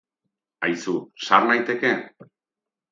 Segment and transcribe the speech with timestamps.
[0.69, 0.95] Aizu,
[1.27, 1.95] sar naiteke?